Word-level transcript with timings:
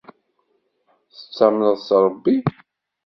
Tettamneḍ 1.13 1.77
s 1.87 1.89
Rebbi? 2.05 2.37